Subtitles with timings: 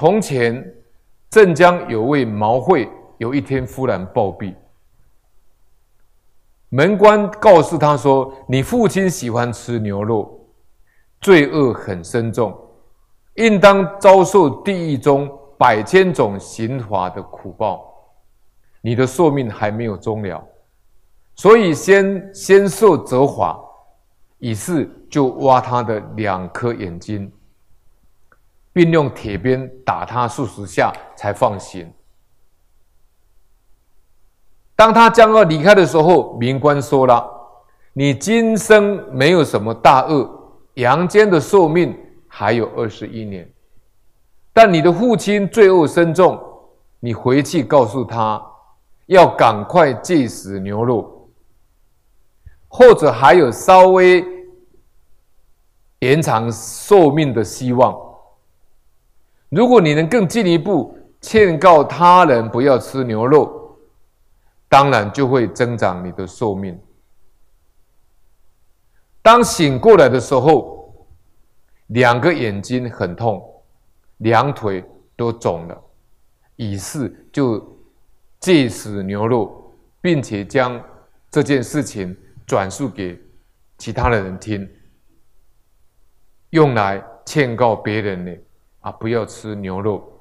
[0.00, 0.64] 从前
[1.28, 4.54] 镇江有位毛会，有一天忽然暴毙。
[6.70, 10.40] 门官告诉他说：“你父亲喜欢吃牛肉，
[11.20, 12.58] 罪恶很深重，
[13.34, 17.94] 应当遭受地狱中百千种刑罚的苦报。
[18.80, 20.42] 你的寿命还没有终了，
[21.34, 23.60] 所以先先受责罚，
[24.38, 27.30] 于是就挖他的两颗眼睛，
[28.72, 31.92] 并用铁鞭打他数十下，才放行。”
[34.76, 37.28] 当他将要离开的时候，民官说了
[37.92, 40.28] ：“你今生没有什么大恶，
[40.74, 41.94] 阳间的寿命
[42.26, 43.50] 还有二十一年。
[44.52, 46.40] 但你的父亲罪恶深重，
[46.98, 48.42] 你回去告诉他，
[49.06, 51.28] 要赶快戒食牛肉，
[52.66, 54.24] 或者还有稍微
[55.98, 57.94] 延长寿命的希望。
[59.50, 63.56] 如果你能更进一步劝告他人不要吃牛肉。”
[64.70, 66.80] 当然就会增长你的寿命。
[69.20, 71.08] 当醒过来的时候，
[71.88, 73.42] 两个眼睛很痛，
[74.18, 74.84] 两腿
[75.16, 75.76] 都肿了，
[76.54, 77.60] 于是就
[78.38, 80.80] 戒食牛肉，并且将
[81.32, 83.20] 这件事情转述给
[83.76, 84.70] 其他的人听，
[86.50, 88.32] 用来劝告别人呢
[88.80, 90.19] 啊，不要吃牛肉。